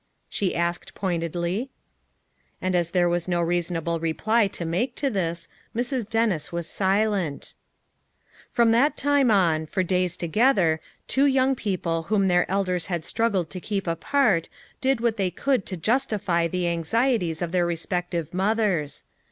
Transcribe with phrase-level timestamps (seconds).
[0.27, 1.69] she asked pointedly;
[2.59, 4.95] and as there was no rea FOUR MOTHERS AT CHAUTAUQUA 75 sonable reply to make
[4.95, 6.09] to this, Mrs.
[6.09, 7.53] Dennis was silent
[8.49, 13.33] From that time on, for days together, two young people whom their elders had strug
[13.33, 14.49] gled to keep apart
[14.81, 19.03] did what they could to justify the anxieties of their respective mothers.